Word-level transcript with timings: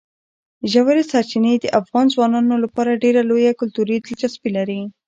ژورې 0.71 1.03
سرچینې 1.11 1.53
د 1.59 1.65
افغان 1.79 2.05
ځوانانو 2.13 2.55
لپاره 2.63 2.99
ډېره 3.03 3.21
لویه 3.29 3.53
کلتوري 3.59 3.95
دلچسپي 3.99 4.49
لري. 4.57 4.81